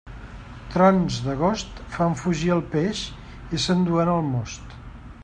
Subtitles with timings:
[0.75, 3.05] Trons d'agost fan fugir el peix
[3.59, 4.79] i s'enduen el most.